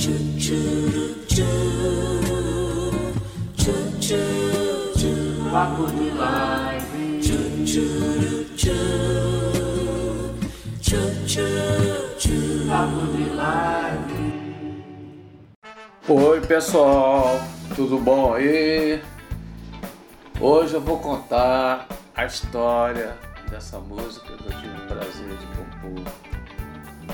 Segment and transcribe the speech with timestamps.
[0.00, 0.08] Papo
[5.88, 7.20] de live.
[12.66, 14.24] Papo de live.
[16.08, 17.38] Oi pessoal,
[17.76, 19.02] tudo bom aí?
[20.40, 21.86] Hoje eu vou contar
[22.16, 23.18] a história
[23.50, 26.04] dessa música que eu tive o prazer de compor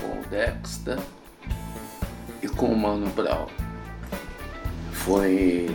[0.01, 1.01] com o Dexter
[2.47, 3.47] e com o Mano Brown.
[4.93, 5.69] Foi.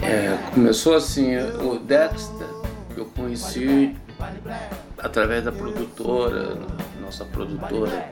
[0.00, 2.46] É, começou assim, o Dexter
[2.96, 3.94] eu conheci
[4.98, 6.56] através da produtora,
[7.00, 8.10] nossa produtora,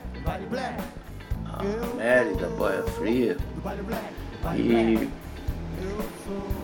[1.46, 1.62] a
[1.96, 3.36] Mary da Boia Fria.
[4.54, 5.08] E,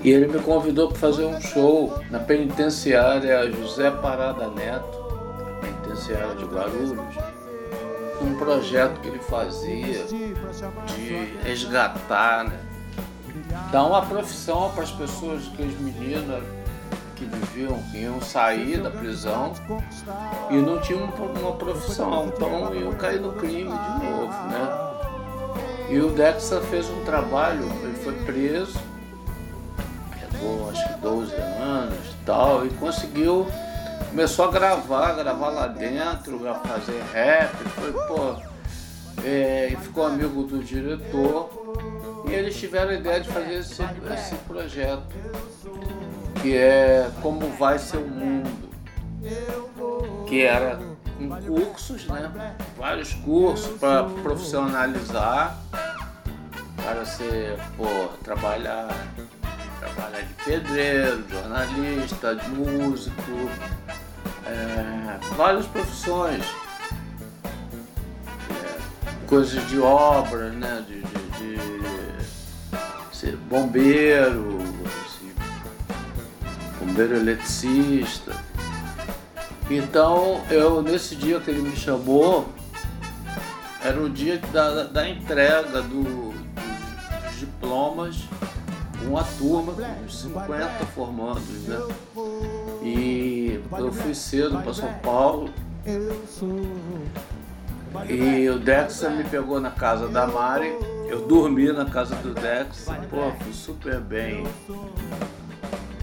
[0.03, 6.45] e ele me convidou para fazer um show na penitenciária José Parada Neto, penitenciária de
[6.45, 7.34] Guarulhos,
[8.21, 12.59] um projeto que ele fazia de resgatar, né?
[13.71, 16.43] dar uma profissão para as pessoas, que as meninas
[17.17, 19.53] que viviam, que iam sair da prisão
[20.51, 24.85] e não tinham uma profissão, então iam cair no crime de novo, né?
[25.91, 28.79] E o Dexter fez um trabalho, ele foi preso,
[30.11, 33.47] pegou acho que 12 anos e tal, e conseguiu,
[34.15, 38.37] começou a gravar, gravar lá dentro, a fazer rap, foi, pô,
[39.25, 41.51] é, e ficou amigo do diretor,
[42.29, 43.83] e eles tiveram a ideia de fazer esse,
[44.15, 45.03] esse projeto
[46.41, 48.71] que é Como Vai Ser o Mundo,
[50.29, 50.79] que era
[51.19, 52.57] com cursos, né?
[52.79, 55.59] vários cursos para profissionalizar,
[56.77, 58.95] para ser, pô, trabalhar,
[59.81, 63.51] trabalhar de pedreiro, jornalista, de músico,
[64.47, 66.45] é, várias profissões,
[68.51, 70.85] é, coisas de obra, né?
[70.87, 74.59] de, de, de ser bombeiro,
[76.81, 78.33] bombeiro eletricista.
[79.71, 82.53] Então, eu nesse dia que ele me chamou,
[83.83, 88.17] era o dia da, da entrega do, dos diplomas,
[89.07, 91.79] uma turma com 50 formandos, né?
[92.83, 93.34] E
[93.73, 95.51] eu fui cedo para São Paulo.
[98.09, 100.73] E o Dexter me pegou na casa da Mari.
[101.09, 102.95] Eu dormi na casa do Dexter.
[103.09, 104.45] Pô, fui super bem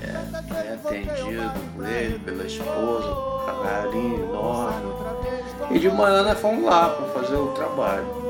[0.01, 4.93] é, atendido por ele, pela esposa, com carinho enorme.
[5.71, 8.21] E de manhã nós fomos lá para fazer o trabalho.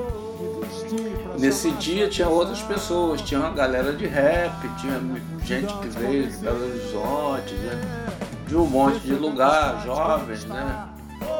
[1.37, 4.99] Nesse dia tinha outras pessoas, tinha uma galera de rap, tinha
[5.43, 8.20] gente que veio de Belo Horizonte, né?
[8.51, 10.89] De um monte de lugar, jovens, né?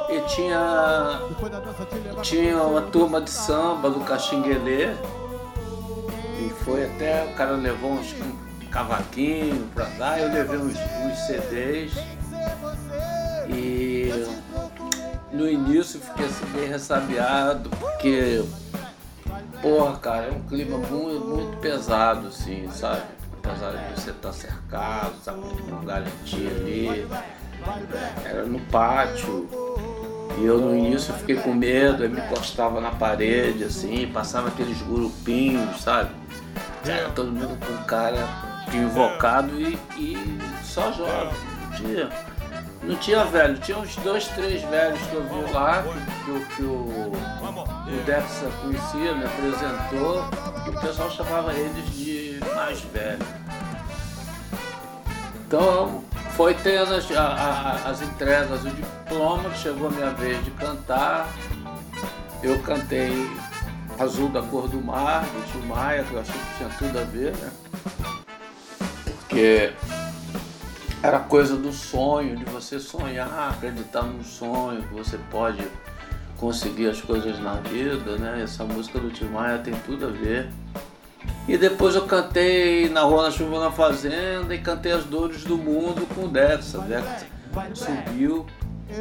[0.08, 1.20] E tinha,
[2.22, 4.94] tinha uma turma de samba do Caxinguelê,
[6.40, 8.16] e foi até, o cara levou uns
[8.70, 11.92] cavaquinho pra dar, eu levei uns, uns CDs
[13.50, 14.10] e
[15.34, 18.42] no início fiquei assim bem ressabiado, porque,
[19.62, 23.21] porra, cara, é um clima muito, muito pesado, assim, sabe?
[23.44, 27.08] Apesar de você estar tá cercado, sabe, com garantia ali,
[28.26, 29.50] era no pátio.
[30.38, 34.82] E eu no início fiquei com medo, eu me encostava na parede, assim, passava aqueles
[34.84, 36.12] grupinhos, sabe?
[36.86, 38.28] Era todo mundo com cara
[38.74, 41.34] invocado e, e só jovem.
[41.62, 42.10] Não tinha,
[42.84, 45.84] não tinha velho, tinha uns dois, três velhos que eu vi lá,
[46.26, 50.26] que, que, o, o Dexa conhecia, me apresentou,
[50.66, 52.11] e o pessoal chamava eles de
[52.72, 53.26] mais velho.
[55.46, 56.04] Então
[56.36, 61.28] foi tendo as, a, a, as entregas, o diploma, chegou a minha vez de cantar.
[62.42, 63.12] Eu cantei
[64.00, 67.04] Azul da Cor do Mar, do Tio Maia, que eu achei que tinha tudo a
[67.04, 67.52] ver, né?
[69.20, 69.74] porque
[71.04, 75.66] era coisa do sonho, de você sonhar, acreditar num sonho, que você pode
[76.38, 78.42] conseguir as coisas na vida, né?
[78.42, 80.50] Essa música do Tim Maia tem tudo a ver.
[81.48, 85.58] E depois eu cantei Na Rua, na Chuva, na Fazenda e cantei As Dores do
[85.58, 86.80] Mundo com o Dexa.
[86.80, 87.26] O Dexa
[87.74, 88.46] subiu.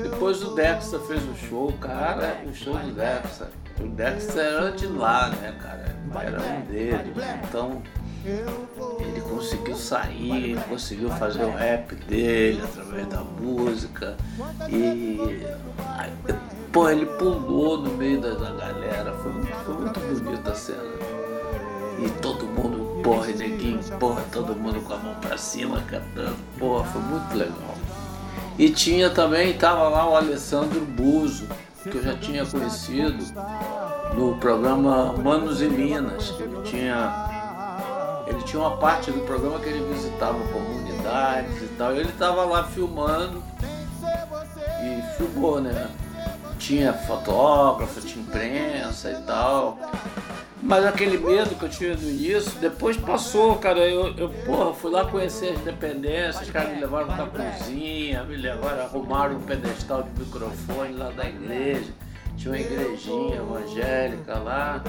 [0.02, 3.50] Depois o Dexa fez o show, cara, o show do Dexa.
[3.80, 5.96] O Dexa era de lá, né, cara?
[6.22, 7.24] Era um deles.
[7.44, 7.82] Então
[9.00, 14.16] ele conseguiu sair, conseguiu fazer o rap dele através da música
[14.68, 15.46] e
[16.70, 19.32] pô, ele pulou no meio da, galera, foi
[19.64, 21.09] foi muito bonita a cena.
[22.02, 26.84] E todo mundo, porra, neguinho, porra, todo mundo com a mão pra cima cantando, porra,
[26.84, 27.74] foi muito legal.
[28.58, 31.46] E tinha também, tava lá o Alessandro Buzo,
[31.82, 33.24] que eu já tinha conhecido
[34.14, 37.28] no programa Manos e Minas, ele tinha.
[38.26, 41.92] Ele tinha uma parte do programa que ele visitava comunidades e tal.
[41.92, 43.42] Ele estava lá filmando
[44.82, 45.88] e filmou, né?
[46.56, 49.78] Tinha fotógrafo, tinha imprensa e tal.
[50.62, 53.80] Mas aquele medo que eu tinha no início, depois passou, cara.
[53.80, 58.36] Eu, eu porra, fui lá conhecer as dependências, os caras me levaram pra cozinha, me
[58.36, 61.90] levaram, arrumaram um pedestal de microfone lá da igreja.
[62.36, 64.84] Tinha uma igrejinha evangélica lá.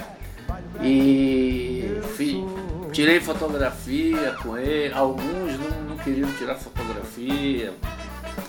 [0.81, 2.43] E fui,
[2.91, 4.93] tirei fotografia com ele.
[4.93, 7.73] Alguns não, não queriam tirar fotografia,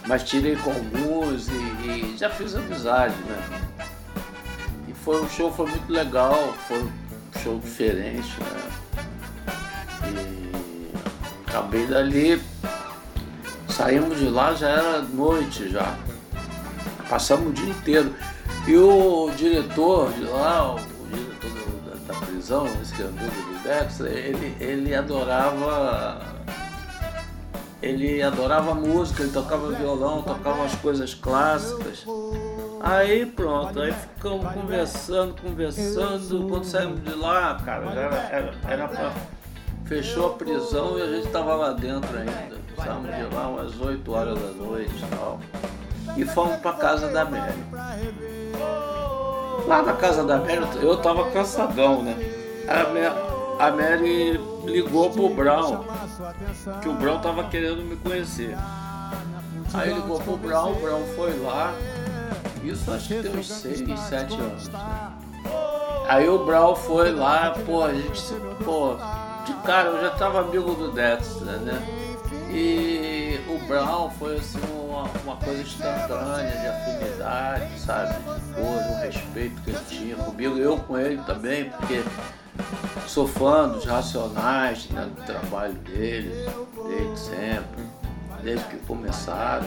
[0.06, 3.60] mas tirei com alguns e, e já fiz amizade, né?
[4.88, 6.82] E foi um show foi muito legal, foi
[7.42, 8.62] show diferente, né?
[10.08, 12.42] E acabei dali,
[13.68, 15.96] saímos de lá, já era noite já.
[17.08, 18.14] Passamos o dia inteiro.
[18.66, 20.78] E o diretor de lá, o
[21.08, 21.50] diretor
[21.84, 26.32] da, da prisão, esse que é amigo do Dexter, ele, ele adorava.
[27.82, 32.04] Ele adorava música, ele tocava violão, tocava as coisas clássicas.
[32.82, 36.48] Aí pronto, aí ficamos conversando, conversando.
[36.48, 39.12] Quando saímos de lá, cara, já era, era, pra.
[39.84, 42.56] Fechou a prisão e a gente tava lá dentro ainda.
[42.76, 45.38] Saímos de lá umas 8 horas da noite e tal.
[46.16, 47.54] E fomos pra casa da Mary.
[49.66, 52.16] Lá na casa da Mary eu tava cansadão, né?
[53.58, 55.84] A Mary ligou pro Brown,
[56.80, 58.56] que o Brown tava querendo me conhecer.
[59.72, 61.72] Aí ligou pro Brown, o Brown foi lá,
[62.64, 64.68] isso acho que tem uns 6, 7 anos.
[64.68, 65.12] Né?
[66.08, 68.22] Aí o Brau foi lá, pô, a gente.
[68.64, 68.96] Pô,
[69.44, 72.02] de cara eu já tava amigo do Dexter, né?
[72.50, 78.14] E o Brown foi assim uma, uma coisa instantânea de afinidade, sabe?
[78.14, 82.02] De coisa, o respeito que ele tinha comigo, eu com ele também, porque
[83.06, 86.46] sou fã dos Racionais, né, do trabalho deles,
[86.88, 87.84] desde sempre,
[88.42, 89.66] desde que começaram.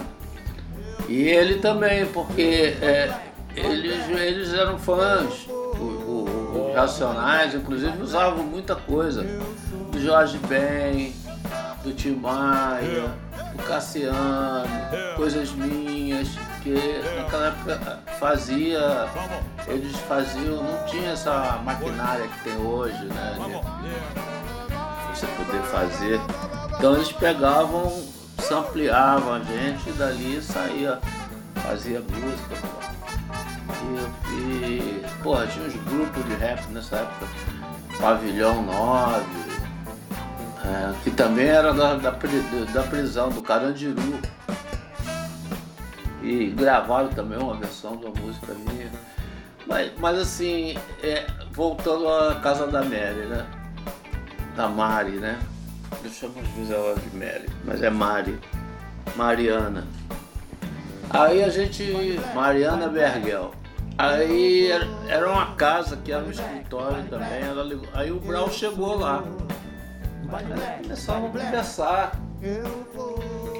[1.08, 3.14] E ele também, porque é,
[3.56, 5.48] eles, eles eram fãs,
[5.80, 9.24] os Racionais, inclusive usavam muita coisa
[9.92, 11.14] do Jorge Ben,
[11.84, 13.14] do Tim Maia,
[13.56, 14.68] do Cassiano,
[15.16, 16.28] coisas minhas,
[16.62, 16.74] que
[17.18, 19.08] naquela época fazia,
[19.68, 23.38] eles faziam, não tinha essa maquinária que tem hoje, né?
[25.14, 26.20] De você poder fazer.
[26.78, 28.04] Então eles pegavam
[28.52, 31.00] ampliavam a gente e dali saía,
[31.56, 32.56] fazia música.
[34.32, 37.28] E, e porra, tinha uns grupos de rap nessa época,
[38.00, 39.26] Pavilhão 9,
[40.66, 44.20] é, que também era da, da, da prisão, do Carandiru.
[46.22, 48.92] E gravaram também uma versão da música minha.
[49.68, 53.46] Mas, mas assim, é, voltando à casa da Mary, né?
[54.56, 55.40] Da Mari, né?
[56.04, 58.40] Eu chamo às vezes ela de Mary, mas é Mari.
[59.16, 59.88] Mariana.
[61.10, 62.20] Aí a gente.
[62.34, 63.52] Mariana Bergel.
[63.98, 64.70] Aí
[65.08, 67.42] era uma casa que era um escritório também.
[67.68, 69.24] Ligou, aí o Brau chegou lá.
[70.34, 72.20] Aí começaram a conversar.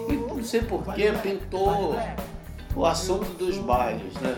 [0.10, 1.98] E não sei porquê pintou
[2.76, 4.36] o assunto dos bailes, né?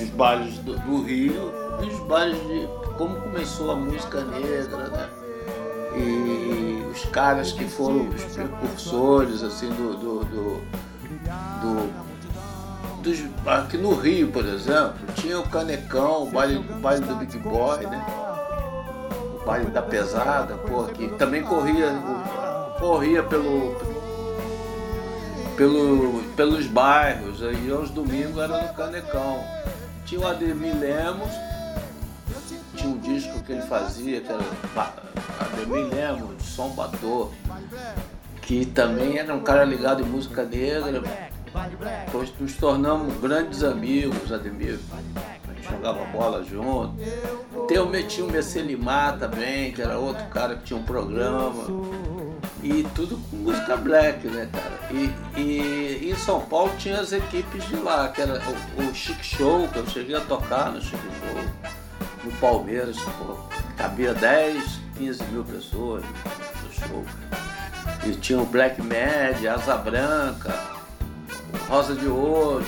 [0.00, 1.52] Os bailes do, do Rio
[1.82, 5.23] e os bailes de como começou a música negra, né?
[5.96, 10.60] E os caras que foram os precursores assim do, do, do,
[11.60, 12.04] do
[13.04, 17.38] dos, aqui no Rio, por exemplo, tinha o Canecão, o baile, o baile do Big
[17.38, 18.04] Boy, né?
[19.40, 21.92] O baile da pesada, pô, que também corria,
[22.80, 23.76] corria pelo,
[25.54, 29.44] pelo, pelos bairros, aí aos domingos era no Canecão.
[30.06, 31.30] Tinha o Ademir Lemos,
[32.74, 34.42] tinha um disco que ele fazia, que era
[35.54, 37.30] Ademir Lemos, de Som Bator,
[38.42, 41.02] que também era um cara ligado em música negra.
[42.06, 44.78] Depois nos tornamos grandes amigos, Ademir.
[44.92, 46.94] A gente jogava bola junto.
[47.68, 51.64] Tem o Metinho Messelimar também, que era outro cara que tinha um programa.
[52.62, 54.74] E tudo com música black, né, cara?
[54.90, 58.40] E, e em São Paulo tinha as equipes de lá, que era
[58.78, 61.74] o, o Chic Show, que eu cheguei a tocar no Chic Show
[62.24, 63.36] no Palmeiras, pô,
[63.76, 67.04] cabia 10, 15 mil pessoas no show.
[68.06, 70.54] E tinha o Black Mad, Asa Branca,
[71.68, 72.64] Rosa de Ouro.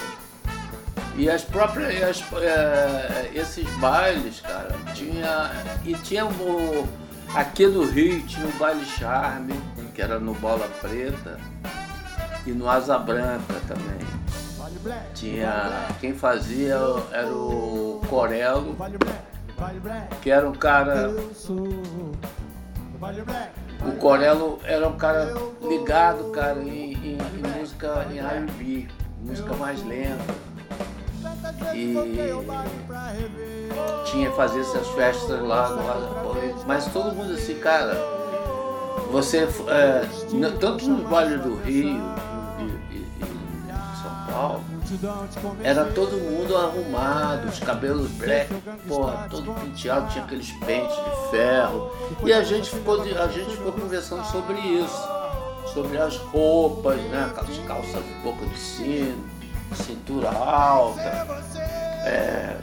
[1.17, 2.03] E as próprias.
[2.03, 5.51] As, é, esses bailes, cara, tinha.
[5.85, 6.87] E tinha o.
[7.35, 9.55] Aqui no Rio tinha o baile charme,
[9.95, 11.39] que era no Bola Preta,
[12.47, 14.07] e no Asa Branca também.
[15.15, 15.89] Tinha.
[16.01, 16.77] Quem fazia
[17.11, 18.77] era o Corello,
[20.23, 21.11] que era um cara.
[23.87, 25.33] O Corello era um cara
[25.63, 28.89] ligado, cara, em, em, em música em R&B,
[29.21, 30.35] música mais lenta.
[31.75, 31.95] E
[34.07, 37.95] tinha fazer essas festas lá no Mas todo mundo assim, cara,
[39.11, 42.01] você é, tanto no Vale do Rio
[42.59, 43.73] e, e, e
[44.03, 44.65] São Paulo,
[45.63, 48.53] era todo mundo arrumado, os cabelos black,
[48.87, 51.91] porra, todo penteado, tinha aqueles pentes de ferro.
[52.25, 55.09] E a gente ficou, a gente ficou conversando sobre isso,
[55.73, 57.31] sobre as roupas, né?
[57.31, 59.25] Aquelas calças de boca de sino,
[59.75, 61.27] cintura alta,
[62.05, 62.57] é,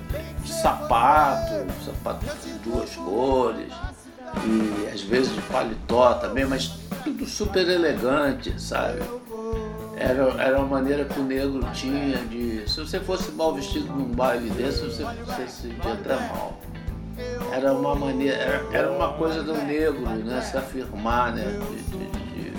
[0.46, 3.74] sapato, sapato de duas cores,
[4.46, 9.02] e às vezes de paletó também, mas tudo super elegante, sabe?
[10.04, 12.70] Era, era uma maneira que o negro tinha de.
[12.70, 16.60] Se você fosse mal vestido num baile desse, você, você se sentia até mal.
[17.54, 20.42] Era uma maneira, era, era uma coisa do negro, né?
[20.42, 21.44] Se afirmar, né?
[21.44, 22.54] De, de, de,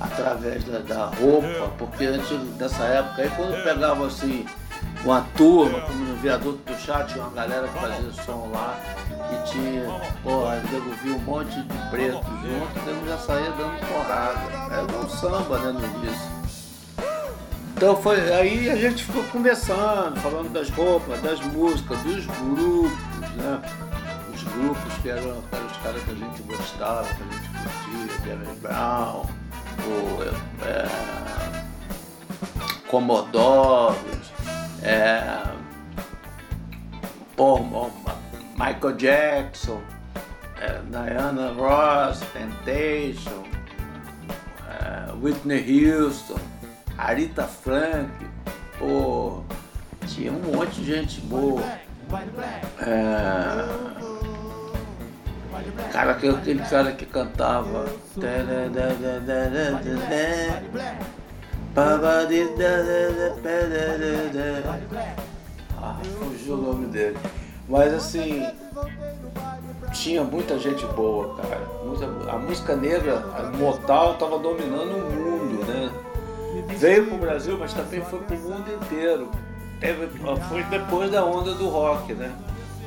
[0.00, 4.44] através da, da, roupa, porque antes dessa época aí quando pegava assim
[5.04, 8.78] uma turma, como no viaduto do chá, tinha uma galera que fazia som lá
[9.30, 14.40] e tinha, porra, nego viu um monte de preto junto, nego já saía dando porrada.
[14.70, 16.32] Era um samba, né, no início.
[17.82, 23.60] Então foi, aí a gente ficou conversando, falando das roupas, das músicas, dos grupos, né?
[24.32, 27.48] Os grupos que eram, que eram os caras que a gente gostava, que a gente
[27.48, 29.26] curtia, Jeremy Brown,
[29.84, 30.22] o
[30.64, 30.88] é,
[32.88, 33.96] Commodore,
[34.84, 35.42] é,
[38.62, 39.82] Michael Jackson,
[40.60, 43.42] é, Diana Ross, Temptation,
[44.70, 46.38] é, Whitney Houston,
[46.96, 48.08] Arita Frank,
[48.78, 49.42] pô,
[50.06, 51.60] tinha um monte de gente boa.
[52.80, 53.66] É,
[55.90, 57.86] cara, aquele cara que cantava.
[65.76, 67.18] Ah, fugiu o nome dele.
[67.68, 68.46] Mas assim,
[69.92, 71.66] tinha muita gente boa, cara.
[72.30, 75.90] a música negra, a Motal, tava dominando o mundo, né?
[76.76, 79.28] Veio pro Brasil, mas também foi pro mundo inteiro.
[79.80, 80.08] Teve,
[80.48, 82.32] foi depois da onda do rock, né?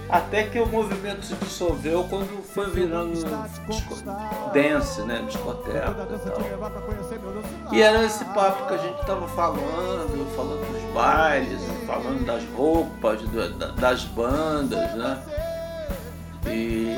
[0.07, 3.13] Até que o movimento se dissolveu quando foi virando
[3.67, 3.95] disco,
[4.53, 5.23] dance, né?
[5.25, 7.73] Discoteca e tal.
[7.73, 13.21] E era esse papo que a gente estava falando, falando dos bailes, falando das roupas,
[13.77, 15.23] das bandas, né?
[16.47, 16.95] E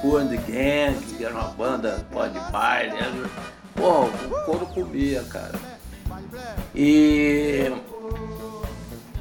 [0.00, 2.94] Cool Gang, que era uma banda pó de baile.
[3.74, 5.58] Pô, o couro comia, cara.
[6.74, 7.72] E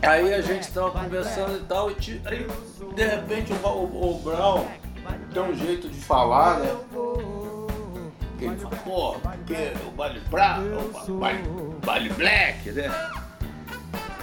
[0.02, 2.48] Aí a gente tava conversando e tal, e aí
[2.96, 4.66] de repente o, o, o Brown
[5.32, 6.76] tem um jeito de falar, né?
[8.40, 10.64] Que ele fala, pô, porque o baile Brown,
[11.08, 11.44] o baile,
[11.86, 12.90] baile Black, né?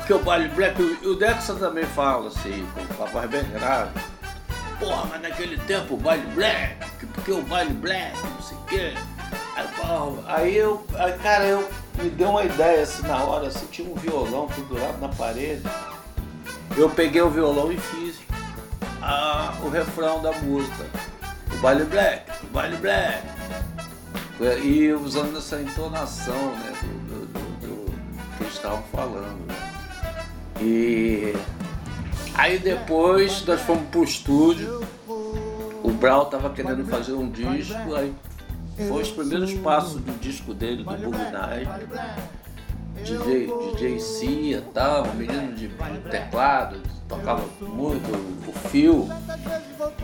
[0.08, 3.90] Porque o baile Black, o, Dexter também fala assim, com a voz bem grave.
[4.80, 8.94] Porra, mas naquele tempo o baile Black, porque o baile Black, não sei o quê.
[10.26, 11.68] Aí eu, aí, cara, eu
[12.02, 15.62] me deu uma ideia assim na hora, assim, tinha um violão pendurado na parede.
[16.74, 18.18] Eu peguei o violão e fiz
[19.02, 20.86] a, o refrão da música.
[21.52, 23.26] O baile black, o baile black.
[24.64, 27.92] E usando essa entonação né, do, do, do, do
[28.38, 29.46] que eles estavam falando.
[29.46, 29.67] Né?
[30.60, 31.34] E
[32.34, 34.86] aí depois nós fomos pro estúdio.
[35.82, 38.12] O Brau tava querendo fazer um disco, aí
[38.88, 41.70] foi os primeiros passos do disco dele, do Boogie Night.
[43.02, 45.68] DJ, DJ Cia tal, um menino de
[46.10, 48.10] teclado, tocava muito
[48.46, 49.08] o fio.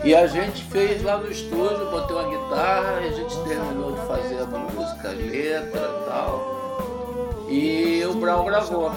[0.03, 4.39] E a gente fez lá no estúdio, botei uma guitarra a gente terminou de fazer
[4.39, 7.47] a música, a letra e tal.
[7.49, 8.91] E o Brown gravou.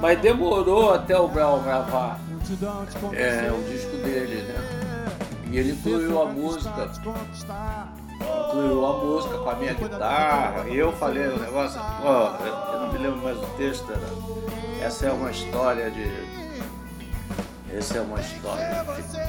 [0.00, 2.18] Mas demorou até o Brown gravar
[3.12, 5.08] é, o disco dele, né?
[5.50, 6.90] E ele incluiu a música
[8.22, 12.08] incluiu a música com a minha guitarra, e eu falei o negócio, pô,
[12.44, 16.42] eu não me lembro mais do texto, era, essa é uma história de.
[17.74, 18.84] Essa é uma história.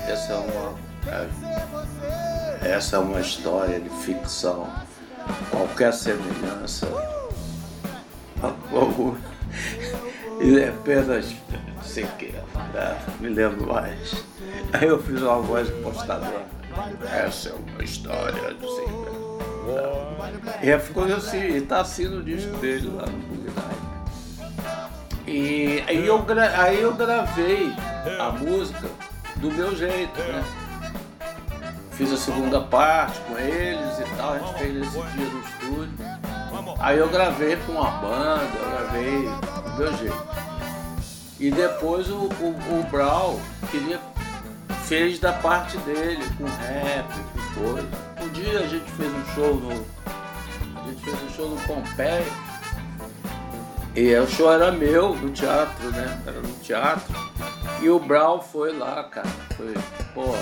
[0.08, 0.74] Essa é uma.
[2.62, 4.68] É, essa é uma história de ficção.
[5.50, 6.88] Qualquer semelhança.
[10.42, 11.34] E é apenas
[11.76, 12.32] não sei o que,
[12.74, 13.00] né?
[13.20, 14.24] me lembro mais.
[14.74, 16.46] Aí eu fiz uma voz postadora.
[17.10, 19.24] Essa é uma história de sempre.
[20.62, 23.52] E ficou assim, e tá assim no disco dele lá no Bug
[25.28, 26.26] E aí eu,
[26.58, 27.72] aí eu gravei
[28.20, 28.90] a música
[29.38, 30.44] do meu jeito, né?
[31.92, 35.63] Fiz a segunda parte com eles e tal, a gente fez esse dia no estúdio.
[36.84, 39.22] Aí eu gravei com uma banda, eu gravei
[39.64, 40.28] do meu jeito.
[41.40, 43.40] E depois o, o, o Brau
[43.72, 44.02] queria,
[44.84, 47.88] fez da parte dele, com rap, com coisa.
[48.22, 49.72] Um dia a gente fez um show no.
[49.72, 52.26] A gente fez um show no Pompeia.
[53.96, 56.22] E o show era meu, no teatro, né?
[56.28, 57.16] Era no teatro.
[57.82, 59.30] E o Brown foi lá, cara.
[59.56, 59.74] Foi,
[60.14, 60.36] pô,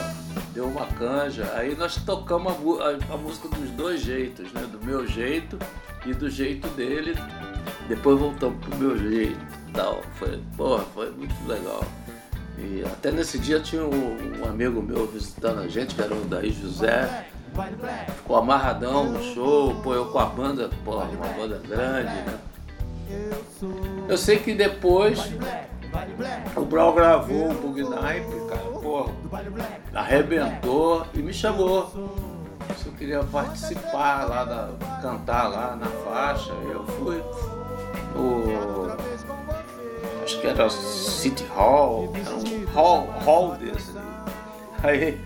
[0.55, 1.53] deu uma canja.
[1.53, 4.62] Aí nós tocamos a, a, a, música dos dois jeitos, né?
[4.62, 5.60] Do meu jeito
[6.05, 7.15] e do jeito dele.
[7.88, 9.39] Depois voltamos pro meu jeito.
[9.74, 10.01] Tal.
[10.15, 11.84] Foi, pô, foi muito legal.
[12.58, 16.25] E até nesse dia tinha um, um, amigo meu visitando a gente, que era o
[16.25, 17.25] Daí José.
[18.17, 22.39] Ficou amarradão no show, pô, eu com a banda, pô, uma banda grande, né?
[24.08, 25.20] Eu sei que depois
[26.55, 29.10] o Brau gravou o Bug cara, pô,
[29.93, 31.91] arrebentou e me chamou.
[32.77, 34.70] Se eu queria participar lá, da,
[35.01, 37.24] cantar lá na faixa, eu fui
[38.15, 38.91] no.
[40.24, 43.91] Acho que era City Hall, era um hall, hall desse
[44.84, 45.20] aí.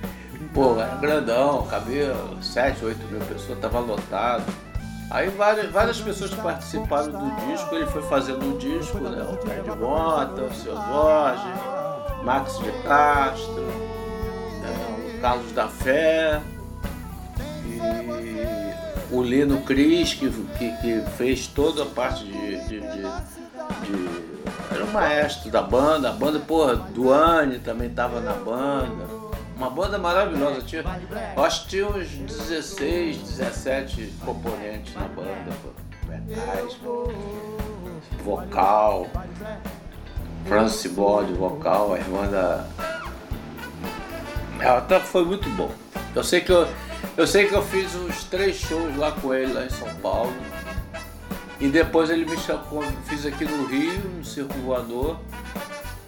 [0.54, 4.44] pô, era grandão, cabia 7, 8 mil pessoas, tava lotado.
[5.12, 9.24] Aí várias, várias pessoas que participaram do disco, ele foi fazendo o disco, né?
[9.24, 11.48] O de Mota, o seu Jorge,
[12.24, 13.62] Max de Castro,
[14.62, 15.16] né?
[15.16, 16.42] o Carlos da Fé,
[19.12, 23.06] o Lino Cris, que, que, que fez toda a parte de, de, de, de,
[24.72, 29.26] Era o maestro da banda, a banda, porra, Duane também estava na banda.
[29.56, 30.62] Uma banda maravilhosa.
[30.64, 30.84] Tinha,
[31.38, 35.76] acho que tinha uns 16, 17 componentes na banda.
[36.08, 36.78] Metais,
[38.24, 39.08] vocal,
[40.46, 42.66] Francis Bode, vocal, a irmã da.
[44.60, 45.72] Ela tá, foi muito bom.
[46.14, 46.68] Eu sei que eu,
[47.18, 50.34] eu sei que eu fiz uns três shows lá com ele lá em São Paulo.
[51.60, 55.20] E depois ele me chamou, fiz aqui no Rio, no Circo Voador,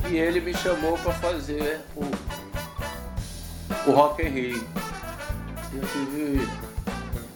[0.10, 2.03] e ele me chamou para fazer o
[3.88, 4.63] o Rock in Rio.
[5.73, 6.47] Eu tive.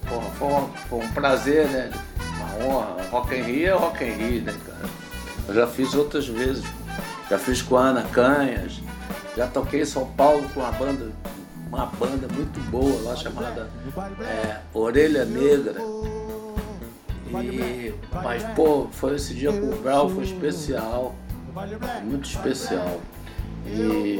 [0.07, 1.91] Porra, foi, um, foi um prazer, né?
[2.35, 3.03] Uma honra.
[3.09, 4.89] Rock in Rio é Rock in Rio, né, cara?
[5.47, 6.65] Eu já fiz outras vezes.
[7.29, 8.79] Já fiz com a Ana Canhas.
[9.35, 11.11] Já toquei em São Paulo com uma banda,
[11.71, 13.69] uma banda muito boa lá chamada
[14.19, 15.79] é, Orelha Negra.
[17.41, 21.15] E, mas, pô, foi esse dia com o Brau, foi especial.
[22.03, 22.99] Muito especial.
[23.65, 24.19] E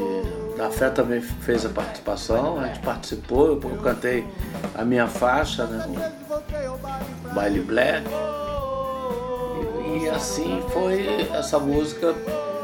[0.58, 4.26] a Fé também fez a participação, a gente participou, eu cantei
[4.74, 5.84] a minha faixa, né?
[7.30, 8.06] O Baile Black.
[9.84, 12.14] E, e assim foi essa música.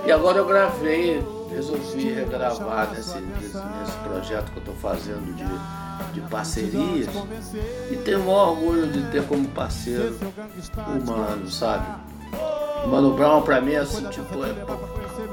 [0.06, 6.20] E agora eu gravei, resolvi regravar nesse, nesse projeto que eu estou fazendo de, de
[6.28, 7.08] parcerias.
[7.90, 10.18] E tenho o maior orgulho de ter como parceiro
[10.87, 11.87] humano, sabe?
[12.84, 14.54] O Mano Brown pra mim é assim, tipo, é,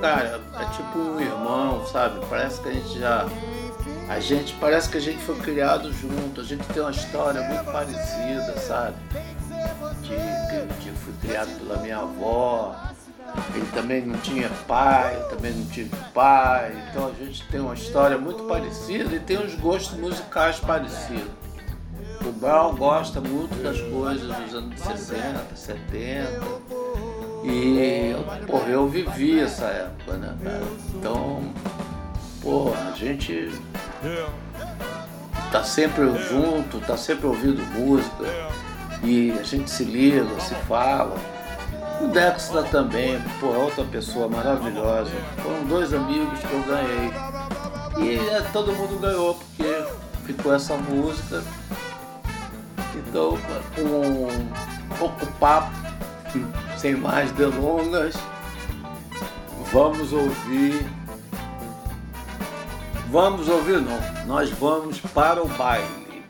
[0.02, 2.20] cara, é tipo um irmão, sabe?
[2.30, 3.28] Parece que a gente já.
[4.10, 7.66] A gente parece que a gente foi criado junto, a gente tem uma história muito
[7.72, 8.96] parecida, sabe?
[10.04, 12.76] Que, que, que fui criado pela minha avó,
[13.54, 17.74] ele também não tinha pai, eu também não tive pai, então a gente tem uma
[17.74, 21.32] história muito parecida e tem uns gostos musicais parecidos.
[22.26, 26.42] O Brown gosta muito das coisas dos anos 60, 70.
[27.44, 28.16] E
[28.48, 30.64] porra, eu vivi essa época, né, cara?
[30.96, 31.44] Então,
[32.42, 33.52] pô, a gente
[35.52, 38.26] tá sempre junto, tá sempre ouvindo música
[39.04, 41.35] e a gente se liga, se fala.
[42.02, 45.12] O Dexter também, é outra pessoa maravilhosa.
[45.42, 47.12] Foram dois amigos que eu ganhei.
[47.98, 49.86] E é, todo mundo ganhou porque
[50.26, 51.42] ficou essa música.
[52.96, 53.38] Então,
[53.76, 55.72] com pouco papo,
[56.78, 58.16] sem mais delongas,
[59.72, 60.86] vamos ouvir.
[63.10, 64.26] Vamos ouvir, não.
[64.26, 66.26] Nós vamos para o baile.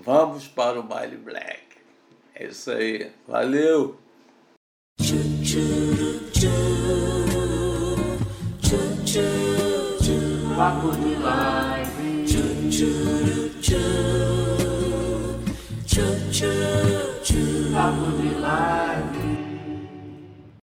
[0.00, 1.62] Vamos para o baile black.
[2.34, 3.12] É isso aí.
[3.28, 4.01] Valeu!
[10.62, 12.26] What would your life be?
[12.26, 15.44] Choo choo choo
[15.86, 17.74] choo choo choo.
[17.74, 18.91] What would your life?